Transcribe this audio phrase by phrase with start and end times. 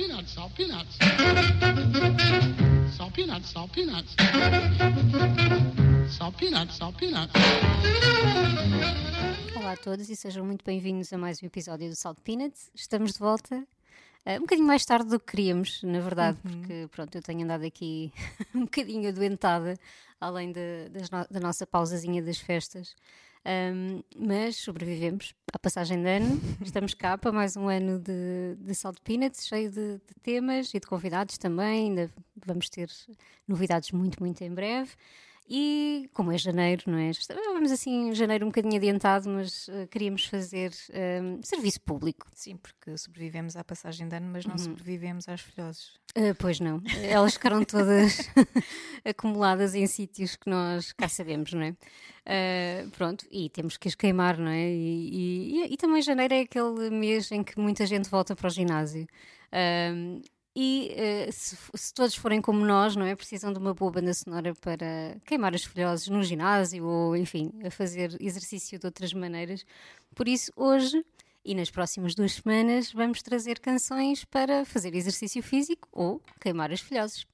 [0.00, 0.96] peanuts, salt peanuts.
[2.96, 4.14] Salt peanuts, salt peanuts.
[6.08, 7.32] Salt peanuts, salt peanuts.
[9.56, 12.70] Olá a todos e sejam muito bem-vindos a mais um episódio do Salt Peanuts.
[12.74, 13.56] Estamos de volta.
[13.56, 17.66] uh, um bocadinho mais tarde do que queríamos, na verdade, porque pronto, eu tenho andado
[17.66, 18.10] aqui
[18.54, 19.78] um bocadinho adoentada,
[20.18, 22.94] além de- das no- da nossa pausazinha das festas.
[23.46, 26.40] Um, mas sobrevivemos à passagem de ano.
[26.62, 30.80] Estamos cá para mais um ano de, de Salt Peanuts, cheio de, de temas e
[30.80, 31.88] de convidados também.
[31.88, 32.10] Ainda
[32.46, 32.90] vamos ter
[33.48, 34.90] novidades muito, muito em breve.
[35.52, 37.12] E como é janeiro, não é?
[37.12, 40.70] Já Vamos assim, janeiro um bocadinho adiantado, mas eh, queríamos fazer
[41.22, 42.24] um, serviço público.
[42.32, 45.98] Sim, porque sobrevivemos à passagem de ano, mas não sobrevivemos às filhoses.
[46.14, 48.28] Ah, pois não, elas ficaram todas
[49.04, 51.74] acumuladas em sítios que nós cá sabemos, não é?
[52.26, 54.68] Ah, pronto, e temos que as queimar, não é?
[54.70, 58.50] E, e- e também janeiro é aquele mês em que muita gente volta para o
[58.50, 59.06] ginásio.
[59.50, 59.90] Ah,
[60.62, 63.16] e eh, se, se todos forem como nós, não é?
[63.16, 67.70] Precisam de uma boa banda sonora para queimar as folhoses no ginásio ou, enfim, a
[67.70, 69.64] fazer exercício de outras maneiras.
[70.14, 71.02] Por isso, hoje
[71.42, 76.80] e nas próximas duas semanas vamos trazer canções para fazer exercício físico ou queimar as
[76.80, 77.26] folhoses.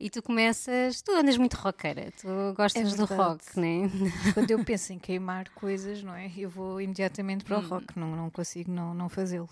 [0.00, 3.20] E tu começas, tu andas muito roqueira, tu gostas do verdade.
[3.30, 3.90] rock, não é?
[4.32, 6.30] Quando eu penso em queimar coisas, não é?
[6.36, 9.48] Eu vou imediatamente para o rock, não, não consigo não, não fazê-lo.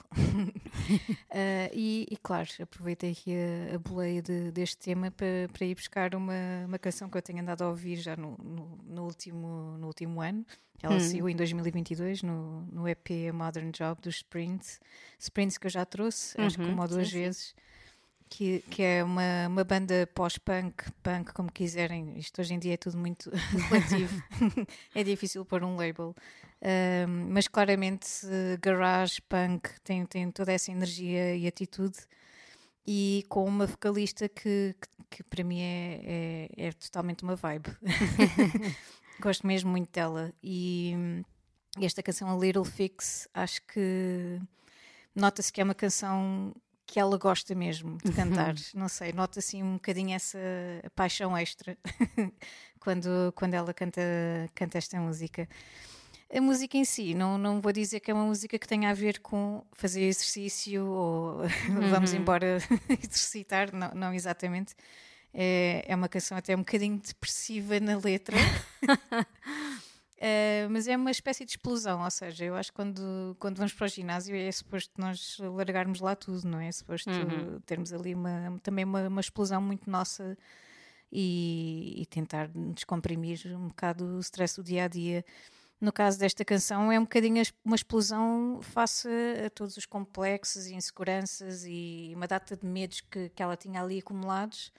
[1.30, 5.74] Ah, e, e, claro, aproveitei aqui a, a boleia de- deste tema para, para ir
[5.74, 6.32] buscar uma,
[6.66, 10.20] uma canção que eu tenho andado a ouvir já no, no, no último, no último
[10.22, 10.46] ano.
[10.80, 14.78] Ela saiu em 2022 no, no EP A Modern Job dos Sprints.
[15.18, 17.24] Sprints que eu já trouxe, acho que uma ou duas sim, sim.
[18.28, 22.18] Que, que é uma, uma banda pós-punk, punk, como quiserem.
[22.18, 23.30] Isto hoje em dia é tudo muito
[23.70, 24.22] relativo.
[24.94, 26.14] é difícil pôr um label.
[26.60, 31.98] Ahm, mas claramente, eh, garage, punk, tem, tem toda essa energia e atitude.
[32.86, 37.70] E com uma vocalista que, que, que para mim é, é, é totalmente uma vibe.
[39.20, 40.32] Gosto mesmo muito dela.
[40.42, 41.22] E hum,
[41.80, 44.40] esta canção, A Little Fix, acho que
[45.14, 46.54] nota-se que é uma canção
[46.86, 48.54] que ela gosta mesmo de cantar.
[48.74, 50.38] Não sei, nota assim um bocadinho essa
[50.94, 51.76] paixão extra
[52.78, 54.00] quando, quando ela canta,
[54.54, 55.48] canta esta música.
[56.32, 58.94] A música em si, não, não vou dizer que é uma música que tenha a
[58.94, 61.42] ver com fazer exercício ou
[61.90, 62.58] vamos embora
[62.88, 64.74] exercitar, não, não exatamente.
[65.32, 68.36] É, é uma canção até um bocadinho depressiva na letra.
[70.16, 73.74] Uh, mas é uma espécie de explosão, ou seja, eu acho que quando, quando vamos
[73.74, 76.68] para o ginásio é suposto nós largarmos lá tudo, não é?
[76.68, 77.10] É suposto
[77.66, 80.36] termos ali uma, também uma, uma explosão muito nossa
[81.12, 85.22] e, e tentar descomprimir um bocado o stress do dia a dia.
[85.78, 89.08] No caso desta canção, é um bocadinho uma explosão face
[89.44, 93.82] a todos os complexos e inseguranças e uma data de medos que, que ela tinha
[93.82, 94.72] ali acumulados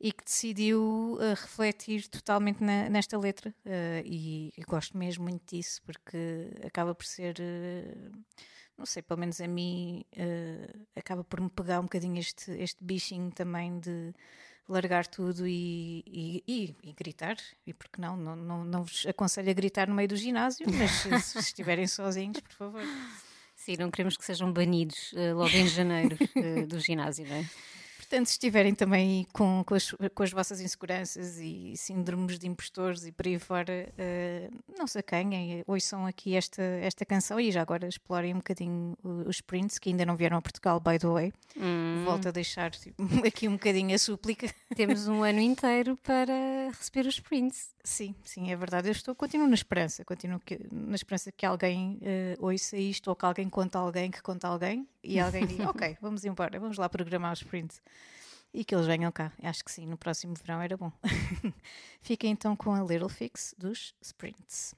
[0.00, 3.54] e que decidiu eh, refletir totalmente na- nesta letra.
[3.64, 8.10] eh, e eu gosto mesmo muito disso, porque acaba por ser, eh,
[8.76, 10.04] não sei, pelo menos a mim,
[10.94, 14.12] acaba por me pegar um bocadinho este, este bichinho também de
[14.68, 17.36] largar tudo e, e, e- e gritar.
[17.66, 18.16] E porque não?
[18.18, 18.64] Não, não?
[18.64, 22.52] não vos aconselho a gritar no meio do ginásio, mas se, se estiverem sozinhos, por
[22.52, 22.82] favor.
[23.54, 26.18] Sim, não queremos que sejam banidos logo em janeiro
[26.68, 27.44] do ginásio, não é?
[28.08, 33.04] Portanto, se estiverem também com, com, as, com as vossas inseguranças e síndromes de impostores
[33.04, 37.62] e por aí fora, eh, não se acanhem, ouçam aqui esta, esta canção e já
[37.62, 41.32] agora explorem um bocadinho os sprints que ainda não vieram a Portugal, by the way.
[42.04, 42.94] Volto a deixar tipo,
[43.26, 44.48] aqui um bocadinho a súplica.
[44.76, 46.32] Temos um ano inteiro para
[46.78, 47.74] receber os prints.
[47.82, 48.88] Sim, sim, é verdade.
[48.88, 53.16] Eu estou, continuo na esperança, continuo que- na esperança que alguém eh, ouça isto ou
[53.16, 56.58] que alguém conte a alguém que conta a alguém e alguém diga, ok, vamos embora,
[56.58, 57.80] vamos lá programar os sprints.
[58.52, 59.32] E que eles venham cá.
[59.42, 60.90] Acho que sim, no próximo verão era bom.
[62.00, 64.74] Fiquem então com a Little Fix dos Sprints.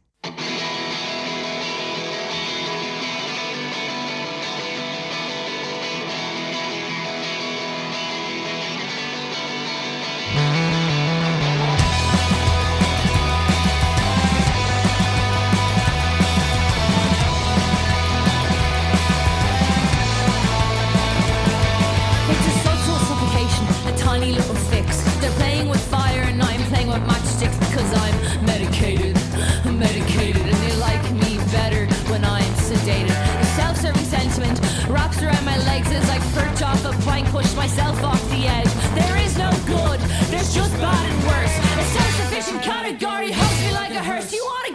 [35.29, 38.73] Around my legs as I perch off a plank, push myself off the edge.
[38.95, 41.55] There is no good, there's just bad and worse.
[41.83, 44.33] A self-sufficient category holds me like a hearse.
[44.33, 44.68] You wanna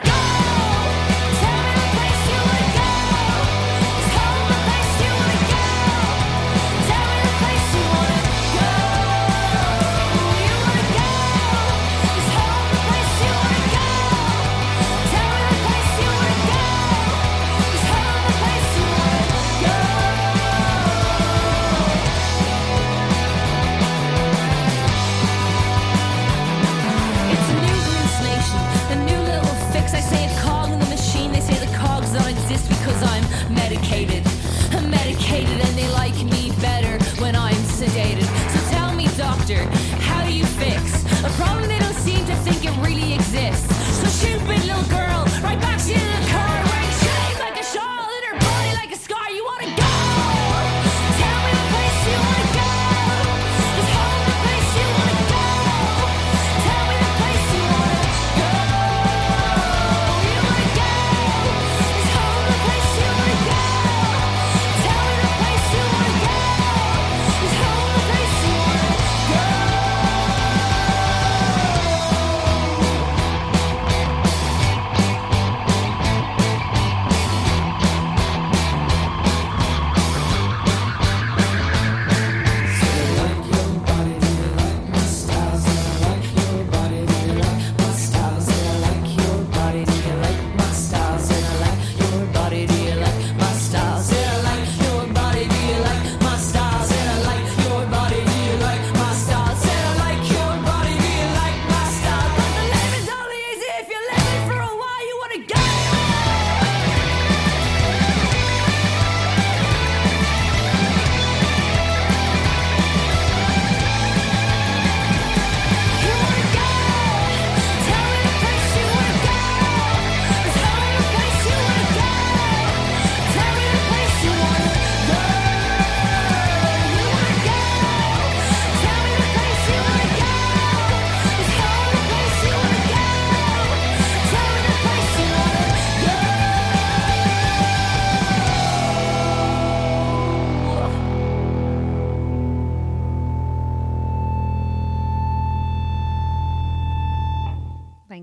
[35.33, 38.27] medicated and they like me better when I'm sedated.
[38.53, 39.63] So tell me, doctor,
[39.99, 43.67] how do you fix a problem they don't seem to think it really exists?
[44.01, 45.12] So stupid little girl,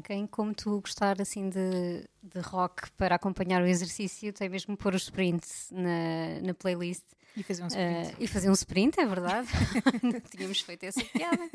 [0.01, 4.95] quem como tu gostar assim de, de rock para acompanhar o exercício tem mesmo pôr
[4.95, 7.03] os sprints na, na playlist.
[7.37, 8.17] E fazer um Ah, sprint.
[8.19, 9.49] e fazer um sprint, é verdade.
[10.03, 11.49] Não tínhamos feito essa piada.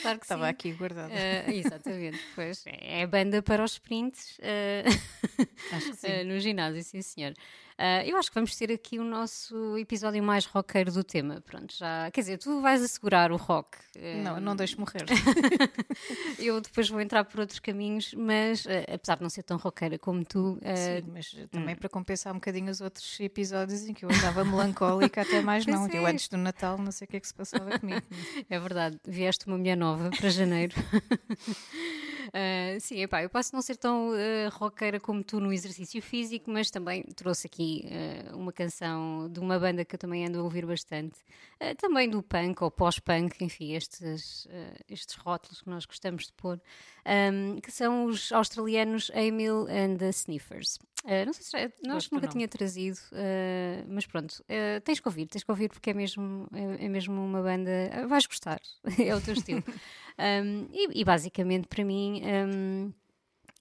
[0.00, 0.50] Claro que Estava sim.
[0.50, 1.12] aqui guardado.
[1.12, 7.34] Ah, exatamente, pois é banda para os sprints ah, no ginásio, sim senhor.
[7.80, 11.40] Ah, eu acho que vamos ter aqui o nosso episódio mais roqueiro do tema.
[11.40, 12.10] Pronto, já.
[12.10, 13.78] Quer dizer, tu vais assegurar o rock.
[13.96, 15.04] ah, Não, não deixo morrer.
[16.40, 19.96] Eu depois vou entrar por outros caminhos, mas ah, apesar de não ser tão roqueira
[19.96, 24.04] como tu, ah, Sim, mas também para compensar um bocadinho os outros episódios em que
[24.04, 25.86] eu andava melancólica até mais não.
[25.88, 26.10] Eu é.
[26.10, 28.02] antes do Natal não sei o que é que se passava comigo.
[28.50, 30.74] É verdade, vieste uma mulher nova para janeiro.
[32.32, 36.50] Ah, sim, epá, eu posso não ser tão ah, roqueira como tu no exercício físico,
[36.50, 37.86] mas também trouxe aqui
[38.30, 41.18] ah, uma canção de uma banda que eu também ando a ouvir bastante,
[41.60, 44.46] Ah, também do punk ou pós-punk, enfim, estes,
[44.88, 46.60] estes rótulos que nós gostamos de pôr,
[47.08, 50.78] ahm, que são os australianos Emil and the Sniffers.
[51.04, 52.38] Ah, não sei se já, não, acho que nunca nome.
[52.38, 56.46] tinha trazido, ah, mas pronto, ah, tens que ouvir, tens que ouvir porque é mesmo,
[56.52, 57.70] é, é mesmo uma banda.
[58.06, 58.60] vais gostar,
[58.98, 59.62] é o teu estilo.
[60.20, 62.20] Um, e, e basicamente para mim.
[62.24, 62.92] um,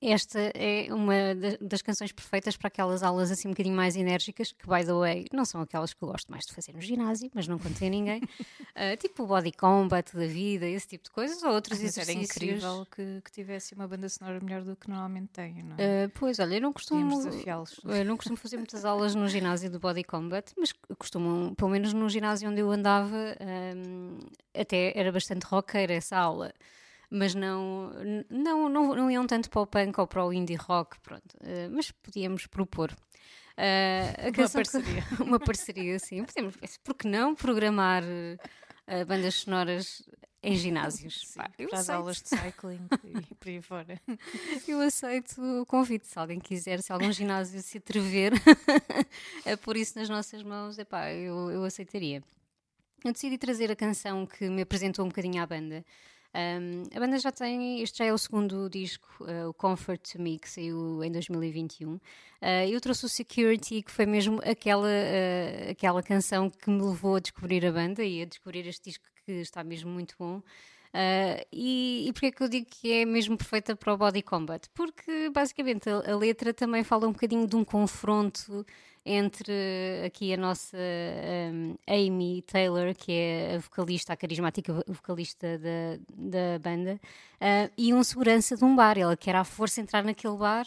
[0.02, 4.52] esta é uma da- das canções perfeitas para aquelas aulas assim um bocadinho mais enérgicas,
[4.52, 7.30] que, by the way, não são aquelas que eu gosto mais de fazer no ginásio,
[7.34, 8.22] mas não contei a ninguém.
[8.80, 12.30] Ah, tipo o body combat da vida, esse tipo de coisas, ou outros era exercícios.
[12.36, 16.06] incrível que, que tivesse uma banda sonora melhor do que normalmente tem, não é?
[16.06, 17.20] Ah, pois, olha, eu não costumo.
[17.86, 21.92] Eu não costumo fazer muitas aulas no ginásio do Body Combat, mas costumam, pelo menos
[21.92, 23.18] no ginásio onde eu andava,
[23.76, 24.20] hum,
[24.56, 26.54] até era bastante roqueira essa aula.
[27.10, 27.92] Mas não,
[28.30, 31.38] não, não, não iam tanto para o punk ou para o indie rock, pronto.
[31.42, 32.92] Ah, mas podíamos propor.
[33.56, 35.04] A Uma canção que- parceria.
[35.24, 36.24] uma parceria, sim.
[36.26, 38.04] Podemos, por que não programar
[38.86, 40.04] ah, bandas sonoras
[40.44, 41.22] em ginásios?
[41.30, 44.02] Sim, Pá, para as aulas de cycling e por aí fora.
[44.68, 46.08] Eu aceito o convite.
[46.08, 48.34] Se alguém quiser, se algum ginásio se atrever
[49.52, 52.22] a pôr isso nas nossas mãos, epá, eu, eu aceitaria.
[53.04, 55.86] Eu decidi trazer a canção que me apresentou um bocadinho à banda.
[56.38, 60.22] Um, a banda já tem, este já é o segundo disco, uh, o Comfort to
[60.22, 61.96] Me, que saiu em 2021.
[61.96, 62.00] Uh,
[62.70, 67.20] eu trouxe o Security, que foi mesmo aquela, uh, aquela canção que me levou a
[67.20, 70.44] descobrir a banda e a descobrir este disco que está mesmo muito bom.
[70.98, 74.24] Uh, e, e porquê é que eu digo que é mesmo perfeita para o body
[74.24, 74.68] combat?
[74.74, 78.66] Porque basicamente a, a letra também fala um bocadinho de um confronto
[79.06, 79.54] entre
[80.04, 86.60] aqui a nossa um, Amy Taylor, que é a vocalista, a carismática vocalista da, da
[86.60, 87.00] banda,
[87.36, 88.98] uh, e um segurança de um bar.
[88.98, 90.66] Ela quer à força entrar naquele bar.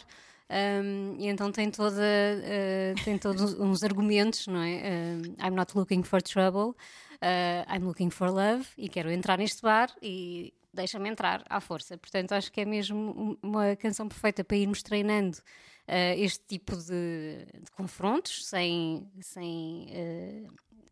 [0.51, 4.81] Um, e então tem toda uh, tem todos uns argumentos, não é?
[4.83, 6.75] Um, I'm not looking for trouble,
[7.21, 11.97] uh, I'm looking for love e quero entrar neste bar e deixa-me entrar à força.
[11.97, 17.45] Portanto, acho que é mesmo uma canção perfeita para irmos treinando uh, este tipo de,
[17.63, 19.87] de confrontos sem, sem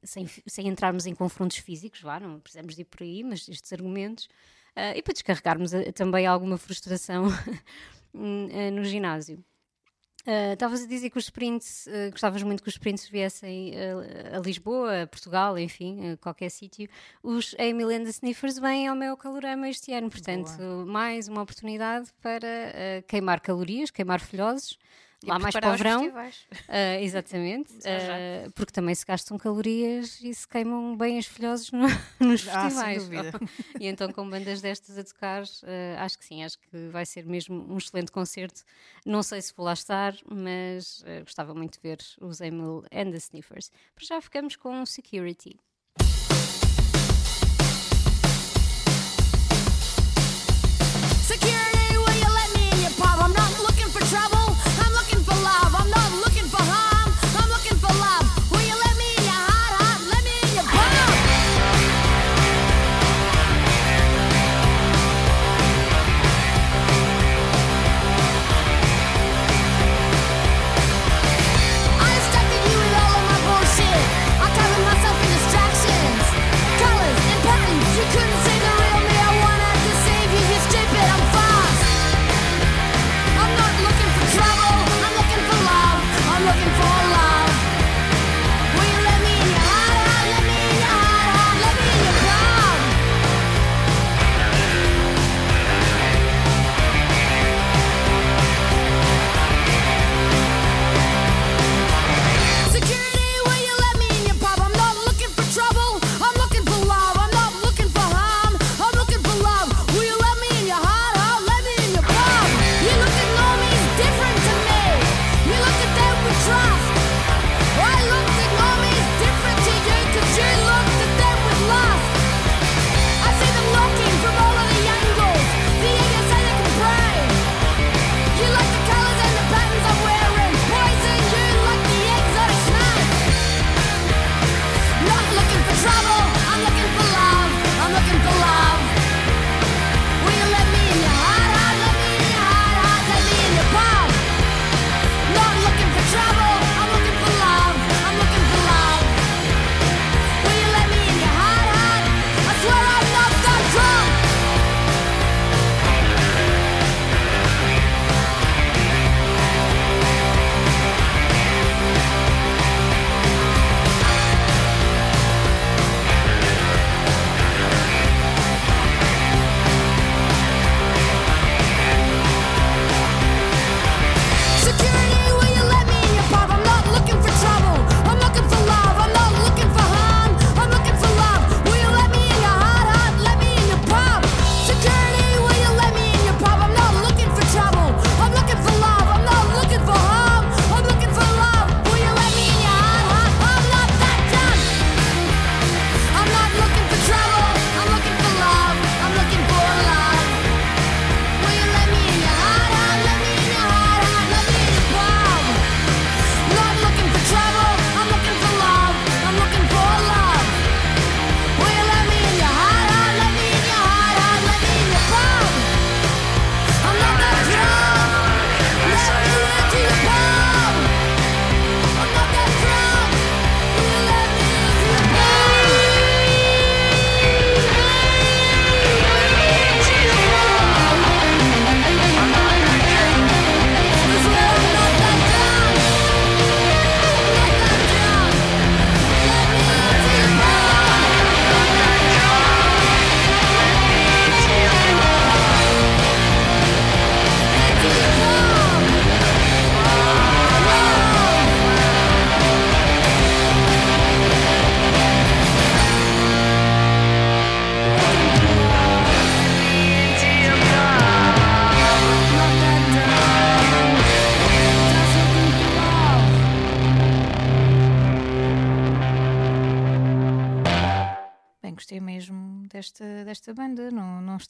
[0.01, 3.73] sem, sem entrarmos em confrontos físicos, vá, não precisamos de ir por aí, mas estes
[3.73, 4.29] argumentos,
[4.77, 7.27] uh, e para descarregarmos a, também alguma frustração
[8.13, 9.43] no ginásio.
[10.51, 14.37] Estavas uh, a dizer que os sprints, uh, gostavas muito que os sprints viessem uh,
[14.37, 16.89] a Lisboa, a Portugal, enfim, a qualquer sítio.
[17.23, 20.85] Os Emily and the Sniffers vêm ao meu calorama este ano, portanto, Boa.
[20.85, 24.77] mais uma oportunidade para queimar calorias, queimar filhosos
[25.23, 26.07] lá mais para o verão.
[26.07, 26.29] Uh,
[27.01, 31.87] exatamente, uh, porque também se gastam calorias e se queimam bem as filhoses no,
[32.19, 33.09] nos ah, festivais.
[33.79, 37.25] e então, com bandas destas a tocar, uh, acho que sim, acho que vai ser
[37.25, 38.63] mesmo um excelente concerto.
[39.05, 43.17] Não sei se vou lá estar, mas gostava muito de ver os Emil and the
[43.17, 43.71] Sniffers.
[43.95, 45.57] Para já ficamos com Security.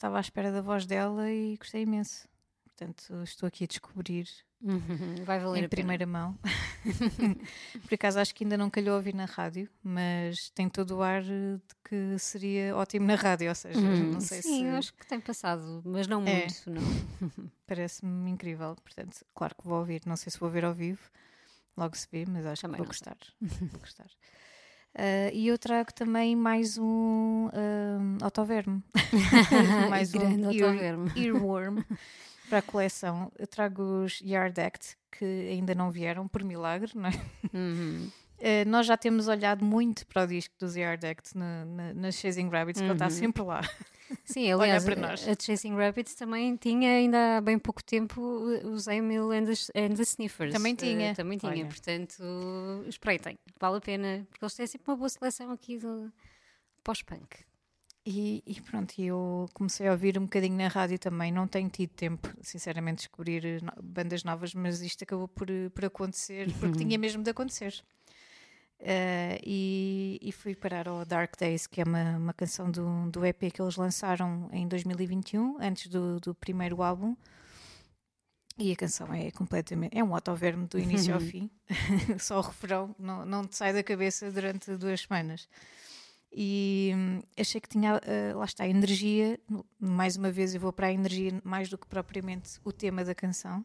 [0.00, 2.26] Estava à espera da voz dela e gostei imenso.
[2.64, 4.26] Portanto, estou aqui a descobrir
[5.24, 6.38] Vai valer em primeira mão.
[7.86, 11.22] Por acaso acho que ainda não calhou ouvir na rádio, mas tem todo o ar
[11.22, 14.12] de que seria ótimo na rádio, ou seja, uhum.
[14.12, 14.68] não sei Sim, se.
[14.68, 16.40] acho que tem passado, mas não é.
[16.40, 16.82] muito, não.
[17.66, 21.10] Parece-me incrível, portanto, claro que vou ouvir, não sei se vou ver ao vivo,
[21.76, 23.16] logo se vê, mas acho Também que vou gostar.
[23.40, 24.08] vou gostar.
[24.94, 28.82] Uh, e eu trago também mais um uh, autoverme.
[29.88, 31.12] mais Grande um ear- autoverme.
[31.16, 31.78] earworm
[32.48, 33.30] para a coleção.
[33.38, 37.12] Eu trago os Yard Act, que ainda não vieram, por milagre, não é?
[37.54, 38.10] Uhum.
[38.38, 42.14] Uh, nós já temos olhado muito para o disco dos Yard Act na, na, nas
[42.16, 43.10] Chasing Rabbits, que ele está Uhum.
[43.10, 43.60] sempre lá.
[44.24, 45.26] Sim, aliás, para a- nós.
[45.28, 48.20] a Chasing Rabbits também tinha ainda há bem pouco tempo
[48.64, 50.52] os Emil and the, and the Sniffers.
[50.52, 51.14] Também Eh, tinha.
[51.14, 51.66] também tinha, Olha.
[51.66, 52.22] portanto,
[52.88, 56.12] espreitem, vale a pena, porque eles têm sempre uma boa seleção aqui do
[56.82, 57.44] pós-punk.
[58.06, 61.30] E, e pronto, eu comecei a ouvir um bocadinho na rádio também.
[61.30, 65.68] Não tenho tido tempo, sinceramente, de descobrir no- bandas novas, mas isto acabou por, eh,
[65.68, 67.84] por acontecer, porque tinha mesmo de acontecer.
[68.82, 73.24] Eh, e, e fui parar ao Dark Days, que é uma, uma canção do, do
[73.26, 77.14] EP que eles lançaram em 2021, antes do, do primeiro álbum.
[78.58, 79.96] E a canção é completamente.
[79.96, 81.50] É um autoverme do início ao fim.
[82.18, 85.48] Só o refrão não, não te sai da cabeça durante duas semanas.
[86.32, 89.38] E hum, achei que tinha, ah, lá está, energia.
[89.78, 93.14] Mais uma vez, eu vou para a energia mais do que propriamente o tema da
[93.14, 93.64] canção.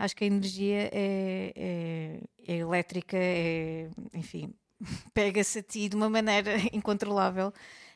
[0.00, 4.54] Acho que a energia é, é, é elétrica, é, enfim,
[5.12, 7.52] pega-se a ti de uma maneira incontrolável.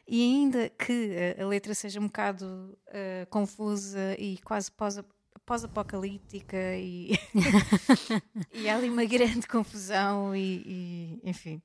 [0.07, 5.03] E ainda que a, a letra seja um bocado ah, confusa e quase pós-
[5.47, 7.13] pós-apocalíptica e,
[8.53, 11.63] e há ali uma grande confusão e, e, enfim,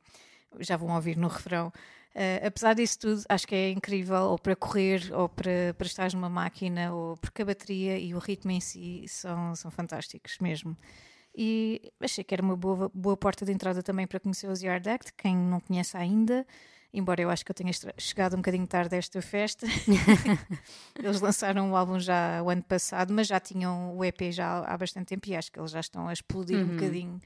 [0.60, 1.72] já vão ouvir no refrão.
[2.16, 6.12] Ah, apesar disso tudo, acho que é incrível, ou para correr, ou para, para estar
[6.14, 10.76] numa máquina, ou porque a bateria e o ritmo em si são, são fantásticos mesmo.
[11.36, 14.90] E achei que era uma boa, boa porta de entrada também para conhecer os Yard
[14.90, 16.46] Act, quem não conhece ainda,
[16.92, 19.68] embora eu acho que eu tenha chegado um bocadinho tarde a esta festa.
[20.98, 24.78] eles lançaram o álbum já o ano passado, mas já tinham o EP já há
[24.78, 27.22] bastante tempo e acho que eles já estão a explodir um bocadinho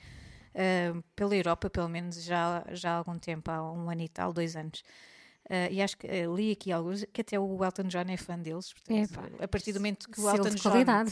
[0.55, 4.33] ah, pela Europa, pelo menos já, já há algum tempo, há um ano e tal,
[4.33, 4.83] dois anos.
[5.49, 8.37] Ah, e acho que ah, li aqui alguns que até o Elton John é fã
[8.37, 8.73] deles.
[8.73, 11.11] Portanto, Epá, a partir do momento que o Elton John qualidade.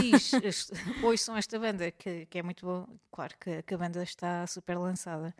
[0.00, 0.32] diz
[1.02, 4.78] ouçam esta banda, que, que é muito bom, claro que, que a banda está super
[4.78, 5.34] lançada.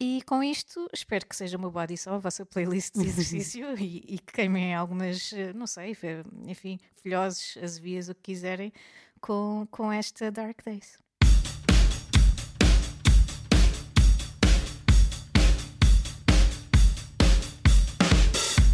[0.00, 3.98] E com isto, espero que seja uma boa adição à vossa playlist de exercício e,
[3.98, 5.96] e que queimem algumas, não sei,
[6.48, 8.72] enfim, filhoses, azevias, o que quiserem,
[9.20, 10.98] com, com esta Dark Days.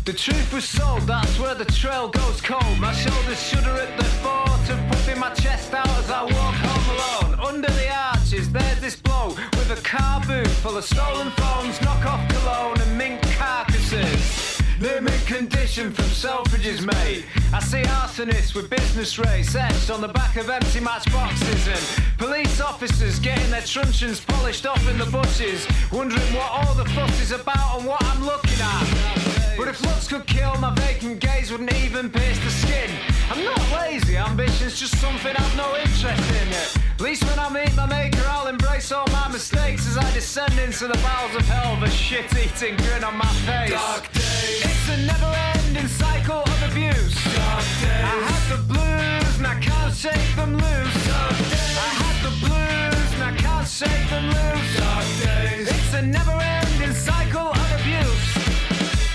[0.07, 2.79] The truth was sold, that's where the trail goes cold.
[2.79, 6.97] My shoulders shudder at the thought of puffing my chest out as I walk home
[6.97, 7.41] alone.
[7.49, 12.29] Under the arches, there's this blow with a car boot full of stolen phones, knockoff
[12.31, 14.50] cologne, and mink carcasses.
[14.81, 17.27] They're condition from Selfridges, mate.
[17.53, 22.62] I see arsonists with business rates etched on the back of empty matchboxes and police
[22.62, 27.31] officers getting their truncheons polished off in the bushes, wondering what all the fuss is
[27.31, 29.55] about and what I'm looking at.
[29.59, 32.90] But if looks could kill, my vacant gaze wouldn't even pierce the skin.
[33.31, 36.80] I'm not lazy, ambition's just something I've no interest in.
[37.01, 40.59] At least when I meet my maker, I'll embrace all my mistakes as I descend
[40.59, 43.71] into the bowels of hell with a shit-eating grin on my face.
[43.71, 44.61] Dark days.
[44.69, 47.17] It's a never-ending cycle of abuse.
[47.25, 48.05] Dark days.
[48.05, 51.07] I had the blues and I can't shake them loose.
[51.09, 51.79] Dark days.
[51.81, 54.77] I had the blues and I can't shake them loose.
[54.77, 55.73] Dark days.
[55.73, 58.29] It's a never-ending cycle of abuse.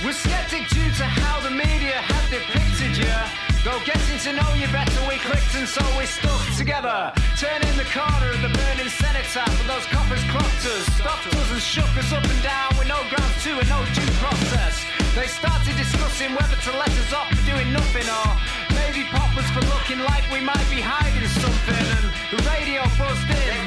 [0.04, 3.44] We're skeptic due to how the media have depicted you.
[3.65, 7.12] Though getting to know you better, we clicked and so we stuck together.
[7.34, 11.60] Turning the corner of the burning cenotaph, and those coppers clocked us, stopped us and
[11.60, 14.86] shook us up and down with no grounds to and no due process.
[15.17, 18.30] They started discussing whether to let us off for doing nothing or
[18.78, 21.86] maybe pop us for looking like we might be hiding something.
[21.97, 22.06] And
[22.38, 23.65] the radio buzzed in.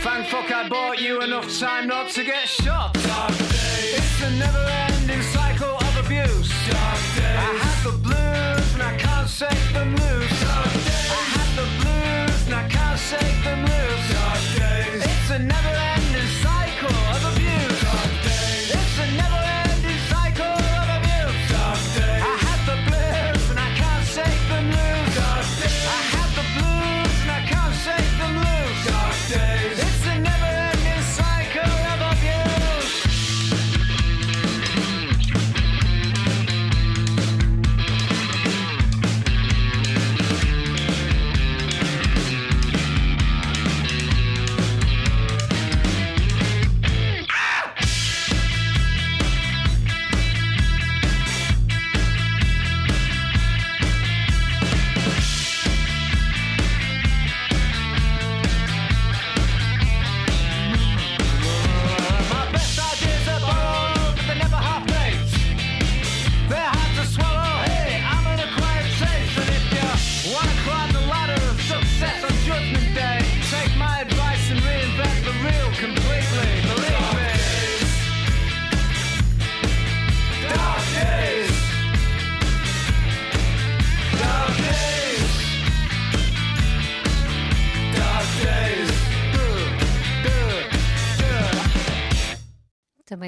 [0.00, 2.96] Thank fuck I bought you enough time not to get shot.
[2.96, 4.93] It's a never ending
[9.34, 10.44] shake them loose.
[10.44, 14.53] I had the blues and I can't shake them loose.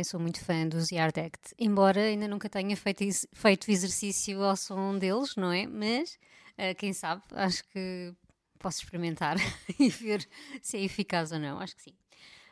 [0.06, 4.96] Sou muito fã dos Yard Act, embora ainda nunca tenha feito, feito exercício ao som
[4.98, 5.66] deles, não é?
[5.66, 6.18] Mas
[6.56, 8.14] ah, quem sabe, acho que
[8.58, 9.36] posso experimentar
[9.78, 10.26] e ver
[10.62, 11.58] se é eficaz ou não.
[11.58, 11.94] Acho que sim.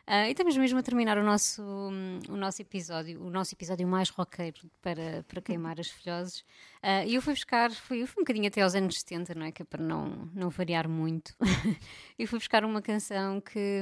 [0.06, 3.88] Ah, e estamos mesmo a terminar o nosso, hum, o nosso episódio, o nosso episódio
[3.88, 6.44] mais roqueiro para, para queimar as filhoses.
[6.82, 9.52] Ah, E eu fui buscar, fui, fui um bocadinho até aos anos 70, não é?
[9.52, 11.34] Que é para não, não variar muito.
[12.18, 13.80] e fui buscar uma canção que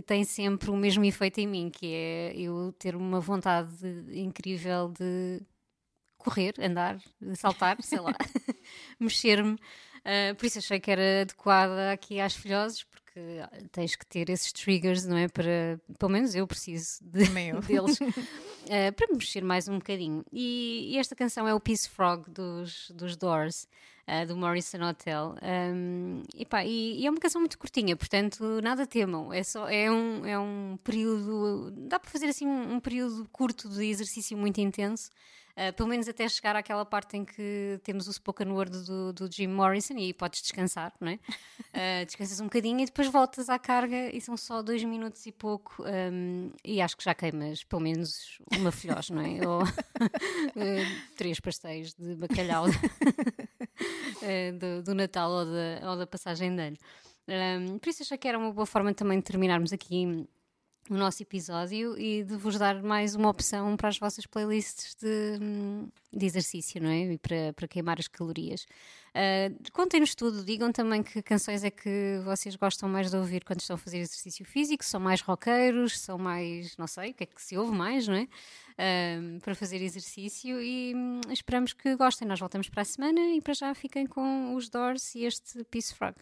[0.00, 3.74] tem sempre o mesmo efeito em mim, que é eu ter uma vontade
[4.10, 5.42] incrível de
[6.16, 6.98] correr, andar,
[7.34, 8.14] saltar, sei lá,
[8.98, 9.58] mexer-me.
[10.04, 13.20] Ah, por isso achei que era adequada aqui às filhoses, porque
[13.72, 15.28] tens que ter esses triggers, não é?
[15.28, 17.60] Para, pelo menos eu preciso de, eu.
[17.62, 20.24] deles ah, para me mexer mais um bocadinho.
[20.32, 23.68] E, e esta canção é o Peace Frog dos, dos Doors.
[24.06, 28.60] ah, do Morrison Hotel Um, e, pá, e- e é uma canção muito curtinha, portanto
[28.60, 32.80] nada temam, é, só, é, um, é um período, dá para fazer assim um, um
[32.80, 35.08] período curto de exercício muito intenso,
[35.52, 39.30] Uh, pelo menos até chegar àquela parte em que temos o spoken word do, do
[39.30, 41.14] Jim Morrison e podes descansar, não é?
[41.14, 45.32] Uh, descansas um bocadinho e depois voltas à carga e são só dois minutos e
[45.32, 49.40] pouco um, e acho que já queimas pelo menos uma filhós, não é?
[49.46, 52.64] Ou uh, três pastéis de bacalhau
[54.58, 56.76] do, do Natal ou da, ou da passagem de ano.
[57.28, 60.26] Um, por isso achei que era uma boa forma também de terminarmos aqui
[60.92, 65.38] o nosso episódio e de vos dar mais uma opção para as vossas playlists de,
[65.40, 67.14] hum, de exercício, não é?
[67.14, 68.66] E para, para queimar as calorias.
[69.14, 73.60] Uh, Contem-nos tudo, digam também que canções é que vocês gostam mais de ouvir quando
[73.60, 77.26] estão a fazer exercício físico, são mais roqueiros, são mais, não sei, o que é
[77.26, 78.28] que se ouve mais, não é?
[79.18, 82.28] Um, para fazer exercício e hum, esperamos que gostem.
[82.28, 85.94] Nós voltamos para a semana e para já fiquem com os Doors e este Peace
[85.94, 86.16] Frog.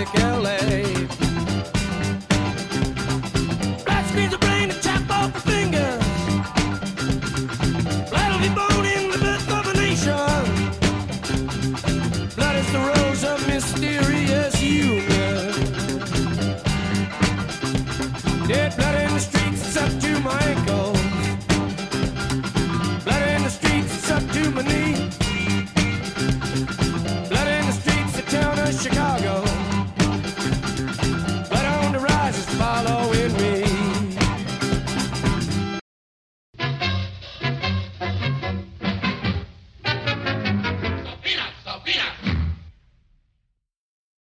[0.00, 0.59] Dick L.A.